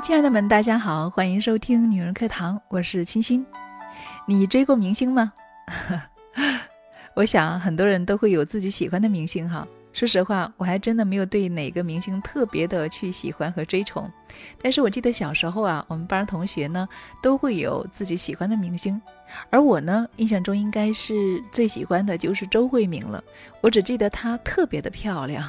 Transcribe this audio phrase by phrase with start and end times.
[0.00, 3.44] 亲爱的们，大家好，欢迎收听女人课堂，我是清新。
[4.26, 5.32] 你追过明星吗？
[7.14, 9.66] 我想很多人都会有自己喜欢的明星哈。
[9.98, 14.08] 说实话，我还真的没有对哪个明星特别的去喜欢和追崇。
[14.62, 16.88] 但是我记得小时候啊，我们班同学呢
[17.20, 19.02] 都会有自己喜欢的明星，
[19.50, 23.20] 而我呢印象中应该是最喜欢的就是周慧敏了。
[23.60, 25.44] 我只记得她特别的漂亮，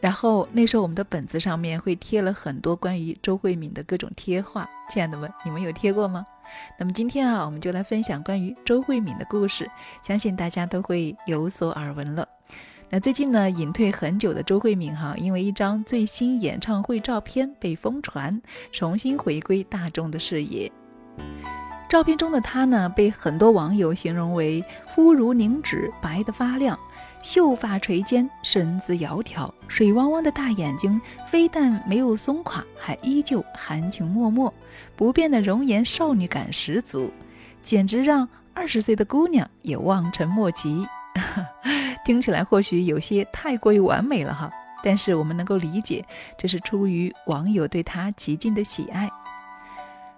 [0.00, 4.70] 然后那时候我们的本子上面会贴了很多关于周慧敏的各种贴画。
[4.88, 6.24] 亲爱的们，你们有贴过吗？
[6.78, 9.68] 那么今天啊，我们就来分享关于周慧敏的故事，
[10.04, 12.28] 相信大家都会有所耳闻了。
[12.90, 18.40] 那最近呢，隐退很久的周慧敏哈，因为一张最新演唱会照片被疯传，
[18.72, 20.72] 重新回归大众的视野。
[21.86, 24.64] 照片中的她呢，被很多网友形容为
[24.94, 26.78] 肤如凝脂，白得发亮，
[27.20, 34.50] 秀发垂肩，身姿窈窕，水汪汪的大眼睛非但没有松垮，还依旧含情脉脉，
[34.96, 37.10] 不变的容颜少女感十足，
[37.62, 40.86] 简直让二十岁的姑娘也望尘莫及。
[42.04, 44.50] 听起来或许有些太过于完美了哈，
[44.82, 46.04] 但是我们能够理解，
[46.36, 49.10] 这是出于网友对她极尽的喜爱。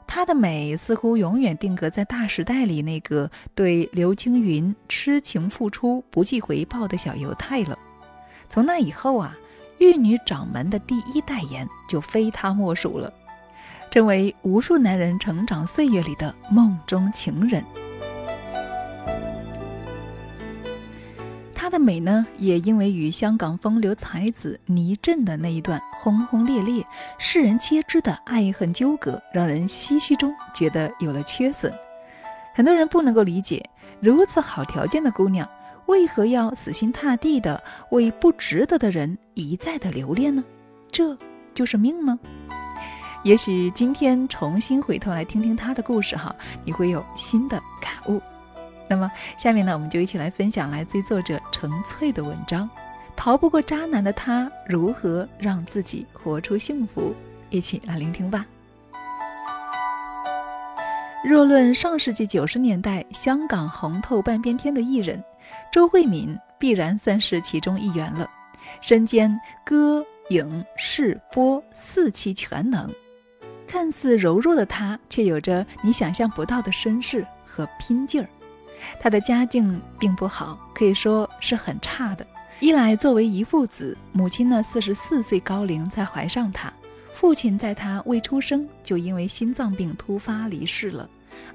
[0.06, 7.78] 她的美似乎永远定格在《大时代》里那个对刘青云痴情付出不计回报的小犹太了。
[8.48, 9.36] 从那以后啊，
[9.78, 13.12] 玉女掌门的第一代言就非她莫属了，
[13.90, 17.64] 成为无数男人成长岁月里的梦中情人。
[21.70, 26.84] 她的美呢，也因为与香港风流才子倪震的那一段轰轰烈烈、
[27.16, 31.72] 世人皆知的爱恨纠葛，让人唏嘘中觉得有了缺损。
[32.52, 33.64] 很多人不能够理解，
[34.00, 35.48] 如此好条件的姑娘，
[35.86, 40.42] 为何要死心塌地的为不值得的人一再的留恋呢？
[40.90, 41.16] 这
[41.54, 42.18] 就是命吗？
[43.22, 46.34] 也许今天重新回头来听听她的故事哈，
[46.64, 48.20] 你会有新的感悟。
[48.90, 49.08] 那么，
[49.38, 52.68] 下面呢，我们就一起来分享来自于作者程翠的文章。
[53.14, 57.14] 逃不过渣男的他，如何让自己活出幸福？
[57.50, 58.44] 一起来聆听吧。
[61.24, 65.22] 若论上世纪九十年代香港红透半边天的艺人，
[65.70, 68.28] 周慧敏必然算是其中一员了。
[68.80, 72.92] 身兼歌、影、视、播四期全能，
[73.68, 78.28] 看似柔弱的她，却有着你想象不到的绅士和拼劲儿。
[79.00, 82.26] 他的家境并不好，可以说是很差的。
[82.58, 86.72] 一来作为遗腹子，母亲呢四十四岁高龄才怀上他，
[87.14, 91.08] 父亲在他未出生就因为心脏病突发离世了；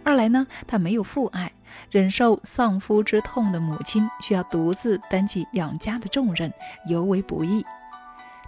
[0.03, 1.51] 二来呢他没有父爱，
[1.91, 6.51] 忍受丧夫之痛的母亲需要独自担起养家的重任，
[6.87, 7.63] 尤为不易。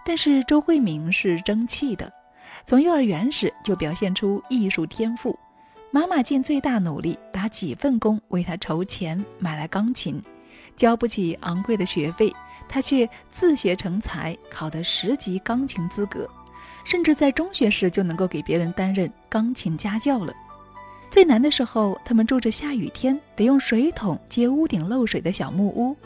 [0.03, 2.11] 但是周慧敏是争气的，
[2.65, 5.37] 从幼儿园时就表现出艺术天赋。
[5.97, 10.21] 妈妈尽最大努力打几份工为他筹钱买来钢琴，
[10.75, 12.31] 交不起昂贵的学费，
[12.69, 16.29] 他却自学成才，考得十级钢琴资格，
[16.83, 20.31] 甚至在中学时就能够给别人担任钢琴家教了。
[21.09, 25.97] 最难的时候，他们住着下雨天得用水桶接屋顶漏水的小木屋，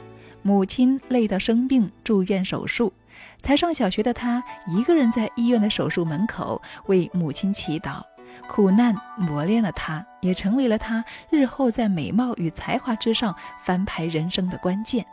[0.42, 2.94] 母亲累到生病住院手术，
[3.42, 8.02] 才上小学的他一个人在医院的手术门口为母亲祈祷。
[8.48, 15.06] 苦难磨练了他，也成为了他日后在美貌与才华之上翻牌人生的关键。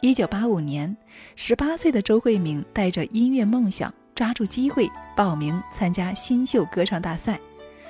[0.00, 0.94] 一九八五年，
[1.34, 7.38] 十八岁的周慧敏带着音乐梦想，抓住机会报名参加新秀歌唱大赛。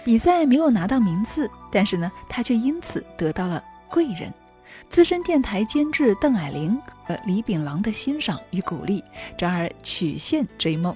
[0.04, 4.32] 比赛没有拿到名次，但是呢，他却因此得到了贵人——
[4.88, 9.02] 资深电台监制邓矮玲和李炳郎的欣赏与鼓励，
[9.36, 10.94] 转而曲线追梦。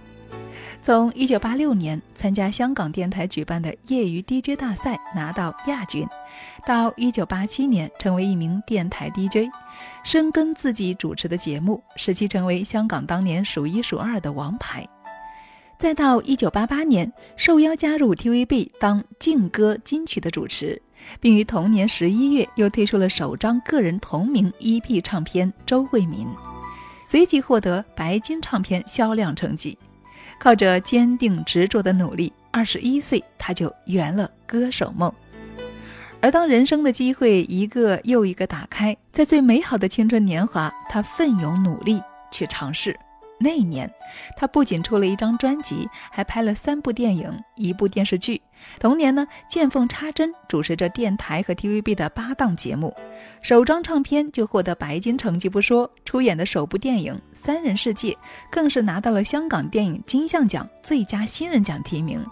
[0.80, 6.06] 从1986年参加香港电台举办的业余 DJ 大赛拿到亚军，
[6.66, 9.50] 到1987年成为一名电台 DJ，
[10.02, 14.88] 深耕自己主持的节目，使其成为香港当年数一数二的王牌。
[15.76, 20.80] 再到1988年受邀加入 TVB 当劲歌金曲的主持，
[21.20, 26.26] 并于同年11月又推出了首张个人同名 EP 唱片《周慧敏》，
[27.04, 29.78] 随即获得白金唱片销量成绩。
[30.38, 35.12] 靠着坚定执着的努力，二十一岁他就圆了歌手梦。
[36.20, 42.98] 而当人生的机会一个又一个打开，在最美好的青春年华，他奋勇努力去尝试。
[43.40, 43.88] 那一年，
[44.36, 48.42] 他不仅出了一张专辑，还拍了三部电影、一部电视剧。
[48.78, 52.94] 同年呢，见缝插针主持着电台和 TVB 的八档节目，
[53.42, 58.12] 首张唱片就获得白金成绩不说，出演的首部电影《三人世界》
[58.50, 62.24] 更是拿到了香港电影金像奖最佳新人奖提名，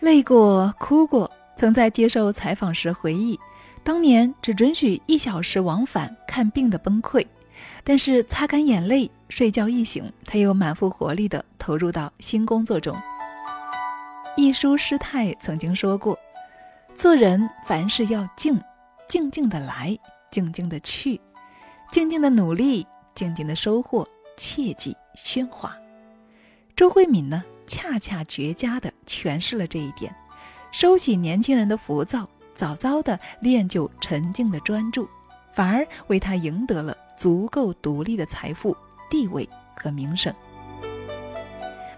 [0.00, 3.38] 累过哭过，曾在接受采访时回忆，
[3.84, 7.24] 当年只准许一小时往返看病的崩溃，
[7.84, 12.96] 但是擦干眼泪，睡觉一醒，他又满腹活力地投入到新工作中。
[14.36, 16.18] 一书师太曾经说过
[16.94, 18.60] ：“做人凡事要静，
[19.08, 19.96] 静静的来，
[20.30, 21.20] 静静的去，
[21.92, 22.84] 静静的努力，
[23.14, 25.76] 静静的收获，切忌喧哗。”
[26.74, 27.44] 周慧敏呢？
[27.66, 30.14] 恰恰绝佳地诠释了这一点，
[30.70, 35.08] 收起年轻人的浮躁，早早地练就沉静的专注，
[35.54, 38.76] 反而为他赢得了足够独立的财富、
[39.08, 40.34] 地位和名声。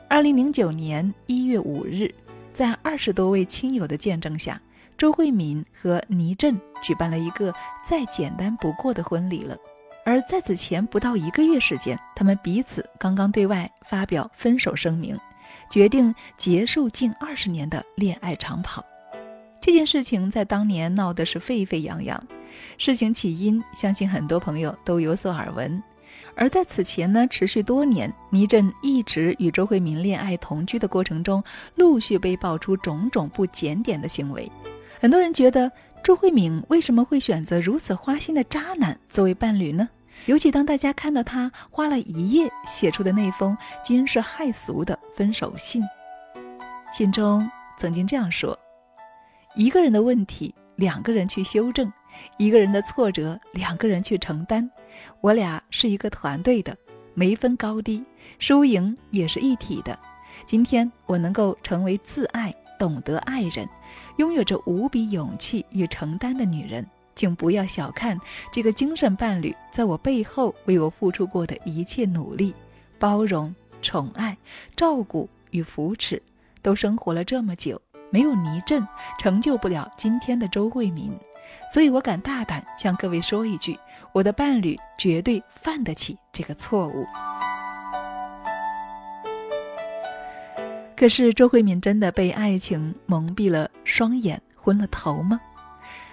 [0.09, 2.15] 二零零九年一月五日，
[2.57, 4.59] 在二十多位亲友的见证下，
[4.97, 7.53] 周慧敏和倪震举办了一个
[7.85, 9.55] 再简单不过的婚礼了。
[10.07, 15.21] 而在此前不到一个月时间，他们彼此刚刚对外发表分手声明。
[15.71, 18.83] 决定结束近二十年的恋爱长跑，
[19.61, 22.19] 这件事情在当年闹得是沸沸扬扬。
[22.79, 25.83] 事情起因，相信很多朋友都有所耳闻。
[26.35, 31.43] 而在此前呢，持续多年，倪震一直与周慧敏恋爱同居的过程中，
[31.75, 34.51] 陆续被爆出种种不检点的行为。
[35.01, 35.71] 很多人觉得，
[36.03, 39.89] 周慧敏为什么会选择如此花心的渣男作为伴侣呢？
[40.25, 45.83] 尤其当大家看到他花了一夜写出的那封惊世骇俗的分手信，
[46.91, 48.59] 信中曾经这样说
[49.55, 51.87] ：“一个人的问题，两个人去修正；
[52.37, 54.71] 一个人的挫折，两个人去承担。
[55.21, 56.77] 我俩是一个团队的，
[57.15, 58.05] 没分高低，
[58.39, 59.99] 输赢也是一体的。
[60.47, 63.69] 今天我能够成为自爱、懂得爱人、
[64.19, 66.87] 拥有着无比勇气与承担的女人。”
[67.17, 68.21] 请不要小看
[68.53, 72.55] 这个精神伴侣在我背后为我付出过的一切努力、
[72.99, 74.37] 包容、宠爱、
[74.77, 76.23] 照顾与扶持。
[76.61, 77.81] 都生活了这么久，
[78.11, 78.87] 没有倪震，
[79.19, 81.11] 成就不了今天的周慧敏。
[81.73, 83.79] 所以我敢大胆向各位说一句：
[84.13, 87.07] 我的伴侣绝对犯得起这个错误。
[90.97, 95.39] 可是周慧敏真的被爱情蒙蔽了双眼、昏了头吗？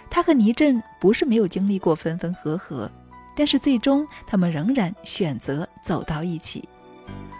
[0.09, 2.91] 她和倪震不是没有经历过分分合合，
[3.35, 6.67] 但是最终他们仍然选择走到一起。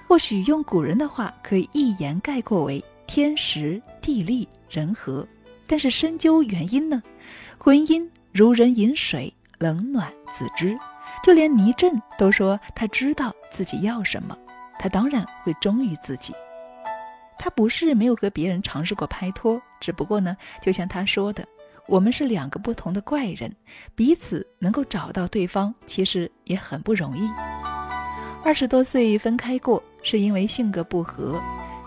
[0.08, 5.28] 或许用古人的话可以一言概括为天时地利人和，
[5.68, 7.02] 但是深究原因呢？
[7.58, 10.78] 婚姻如人饮水，冷暖自知。
[11.24, 14.38] 就连倪震都说他知道自己要什么，
[14.80, 16.34] 他当然会忠于自己。
[17.40, 21.46] 他不是没有和别人尝试过拍拖，只不过呢，就像他说的。
[21.86, 23.54] 我们是两个不同的怪人，
[23.94, 27.30] 彼此能够找到对方，其实也很不容易。
[28.44, 31.42] 二十多岁分开过，是因为性格不合；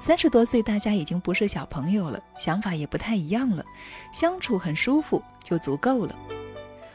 [0.07, 3.65] 三十多岁，大家已经不是小朋友了，想法也不太一样了，
[4.13, 6.15] 相处很舒服就足够了。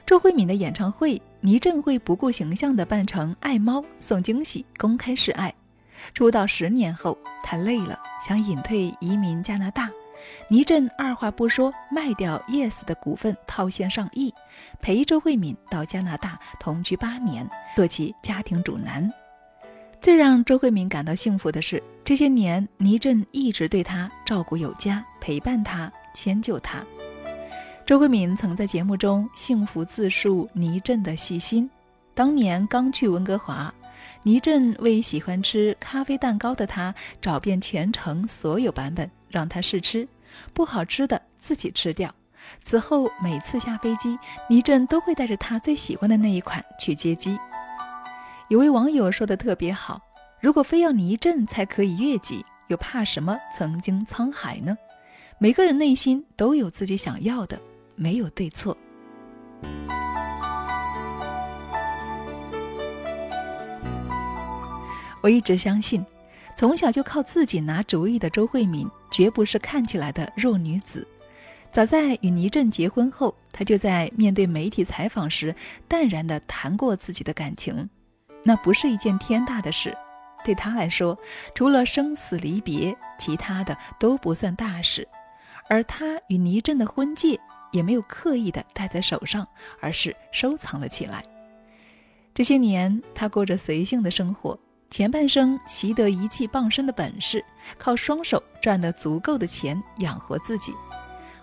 [0.06, 5.54] 周慧敏的演唱会，倪震会不顾形象地扮成爱猫送惊喜，公开示爱。
[6.14, 9.90] 出道十年后，他累了，想隐退移民加拿大。
[10.48, 14.34] 倪震二话不说，卖掉 Yes 的股份，套现上亿，
[14.80, 19.12] 陪周慧敏到加拿大同居八年，做起家庭主男。
[20.02, 26.84] 最让周慧敏感到幸福的是，这些年倪震一直对她照顾有加，陪伴她，迁就她。
[27.86, 31.70] 周慧敏曾在节目中幸福自述倪震的细心。
[32.16, 33.72] 当年刚去温哥华，
[34.24, 39.08] 倪震为喜欢吃咖啡蛋糕的他找遍全城所有版本。
[39.30, 40.06] 让他试吃，
[40.52, 42.14] 不好吃的自己吃掉。
[42.64, 44.18] 此后每次下飞机，
[44.50, 47.38] 倪震都会带着他最喜欢的那一款去接机。
[48.52, 50.02] 有位网友说的特别好
[50.42, 54.78] ：“如果非要倪震才可以越级，又怕什么曾经沧海呢？”
[55.40, 57.58] 每个人内心都有自己想要的，
[57.96, 58.76] 没有对错。
[65.22, 66.06] 我一直相信。
[66.58, 71.08] 从小就靠自己拿主意的周慧敏，绝不是看起来的弱女子。
[71.72, 75.56] 早在与倪震结婚后，她就在面对媒体采访时
[75.88, 77.90] 淡然地谈过自己的感情。
[78.44, 79.96] 那不是一件天大的事，
[80.44, 81.18] 对他来说，
[81.54, 85.08] 除了生死离别，其他的都不算大事。
[85.70, 87.40] 而他与倪震的婚戒
[87.72, 89.48] 也没有刻意的戴在手上，
[89.80, 91.24] 而是收藏了起来。
[92.34, 94.58] 这些年，他过着随性的生活。
[94.90, 97.42] 前半生习得一技傍身的本事，
[97.78, 100.74] 靠双手赚得足够的钱养活自己；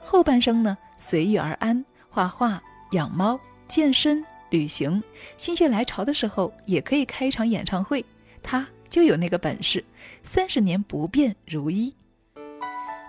[0.02, 5.02] 后半生呢，随遇而安，画画、养猫、健身、旅行，
[5.37, 8.05] 心血来潮的时候也可以开一场演唱会。
[8.43, 9.85] 他就有那个本事，
[10.23, 11.95] 三十年不变如一。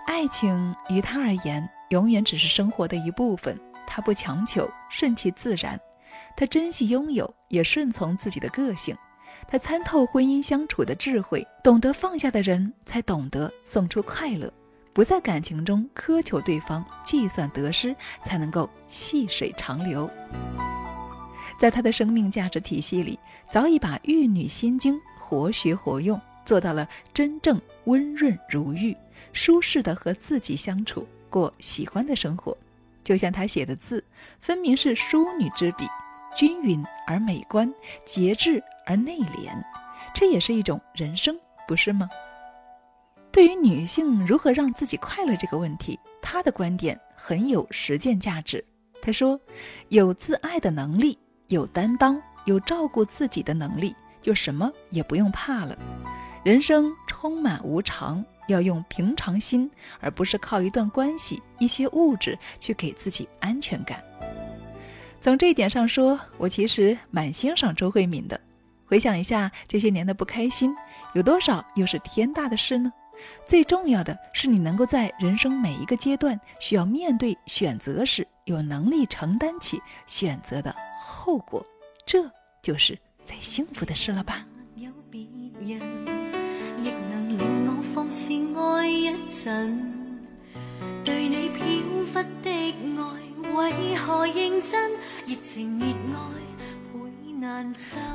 [0.06, 3.58] 爱情于他而言，永远只是生活的一部分。
[3.86, 5.80] 他不强求，顺其自然。
[6.36, 8.96] 他珍惜拥有，也顺从自己的个性。
[9.48, 14.52] 他参透婚姻相处的智慧，懂得放下的人才懂得送出快乐。
[14.92, 17.94] 不在感情中苛求对方，计算得失，
[18.24, 20.10] 才能够细水长流。
[21.60, 23.18] 在他的生命价值体系里，
[23.50, 28.96] 早已把《玉女心经》活学活用，做到了真正温润如玉，
[29.34, 32.56] 舒适的和自己相处，过喜欢的生活。
[33.04, 34.02] 就像他写的字，
[34.40, 35.84] 分明是淑女之笔，
[36.34, 37.70] 均匀而美观，
[38.06, 39.50] 节制而内敛。
[40.14, 41.38] 这也是一种人生，
[41.68, 42.08] 不是吗？
[43.30, 48.64] 对于女性如何让自己快乐这个问题，他的观点很有实践价值。
[49.02, 49.38] 他说
[49.88, 51.18] ：“有自爱的能力，
[51.50, 55.76] 有担当，有照顾自己的能力，就什么也不用怕了。
[56.44, 59.68] 人生充满无常，要用平常心，
[60.00, 64.02] 而不是靠一段关系、一些物质去给自己安全感。”
[65.20, 68.40] 从这一点上说，我其实蛮欣赏周慧敏的。
[68.86, 70.74] 回想一下这些年的不开心，
[71.14, 72.92] 有多少又是天大的事呢？
[73.46, 81.64] 最重要的是，你能够在人生每一个阶段需要面对选择时，有能力承担起选择的后果，
[82.06, 82.30] 这
[82.62, 84.46] 就是最幸福的事了吧。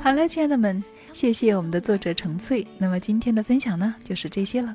[0.02, 2.66] 好了，亲爱的们，谢谢我们的作者程翠。
[2.78, 4.74] 那么今天的分享呢，就是这些了。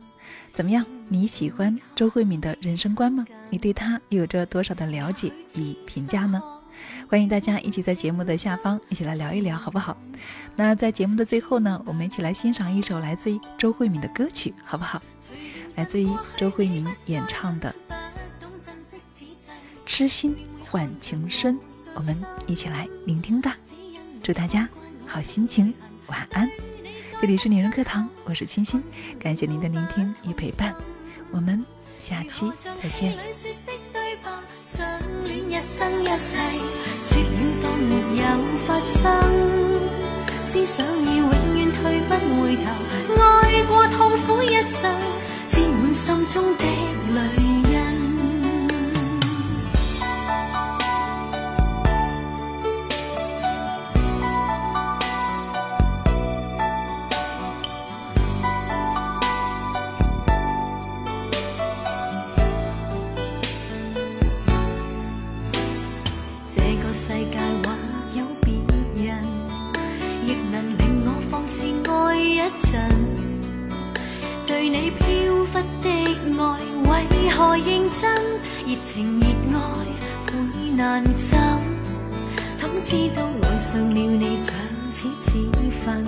[0.53, 0.85] 怎么样？
[1.09, 3.25] 你喜欢周慧敏的人生观吗？
[3.49, 6.43] 你对她有着多少的了解与评价呢？
[7.09, 9.97] 欢迎大家一起在节目的下方一起来聊一聊，好不好？
[10.57, 15.03] 那在节目的最后呢，我们一起来欣赏一首来自于周慧敏的歌曲，好不好？
[15.77, 17.75] 来自于周慧敏演唱的
[19.87, 21.55] 《痴心换情深》，
[21.95, 22.17] 我们
[22.47, 23.57] 一起来聆听吧。
[24.23, 24.69] 祝大家
[25.07, 25.73] 好心情，
[26.09, 26.49] 晚安。
[27.21, 28.83] 这里是女人课堂，我是清新，
[29.19, 30.75] 感谢您的聆听与陪伴，
[31.31, 31.65] 我们
[31.99, 32.51] 下期
[32.83, 33.17] 再见。
[47.11, 47.50] 热
[83.61, 84.55] 上了你像
[84.95, 85.39] 似自
[85.85, 86.03] 焚，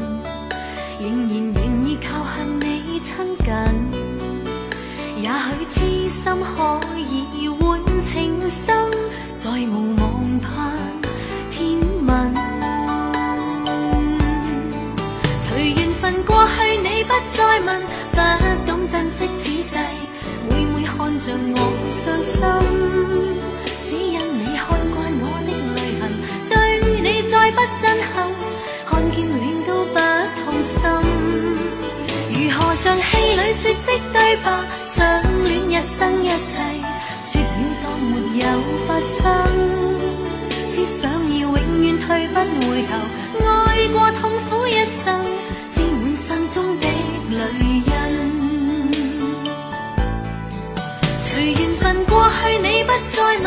[0.98, 3.12] 仍然愿意靠向你亲
[3.44, 3.46] 近。
[5.22, 5.30] 也许
[5.68, 7.60] 痴心可以换
[8.02, 8.90] 情深，
[9.36, 10.50] 再无望盼
[11.50, 12.10] 天问。
[15.42, 17.82] 随缘分过去，你不再问，
[18.12, 18.16] 不
[18.66, 19.76] 懂珍惜此际。
[20.48, 21.56] 每每看着我
[21.90, 22.40] 伤心，
[34.82, 36.56] 相恋一生一世，
[37.22, 37.46] 说了
[37.82, 38.44] 当没有
[38.86, 39.22] 发生，
[40.74, 42.36] 只想要永远退不
[42.66, 42.90] 回头，
[43.44, 43.46] 爱
[43.88, 44.70] 过痛苦一
[45.04, 45.06] 生，
[45.70, 46.86] 沾满心中的
[47.30, 47.40] 泪
[47.86, 47.90] 印。
[51.22, 53.46] 随缘份过去你不再问，